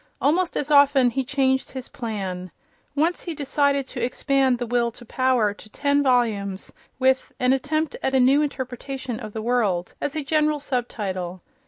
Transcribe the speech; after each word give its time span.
Almost 0.19 0.57
as 0.57 0.71
often 0.71 1.11
he 1.11 1.23
changed 1.23 1.69
his 1.69 1.87
plan. 1.87 2.49
Once 2.95 3.21
he 3.21 3.35
decided 3.35 3.85
to 3.89 4.03
expand 4.03 4.57
"The 4.57 4.65
Will 4.65 4.89
to 4.89 5.05
Power" 5.05 5.53
to 5.53 5.69
ten 5.69 6.01
volumes, 6.01 6.73
with 6.97 7.31
"An 7.39 7.53
Attempt 7.53 7.95
at 8.01 8.15
a 8.15 8.19
New 8.19 8.41
Interpretation 8.41 9.19
of 9.19 9.31
the 9.33 9.43
World" 9.43 9.93
as 10.01 10.15
a 10.15 10.23
general 10.23 10.59
sub 10.59 10.87
title. 10.87 11.43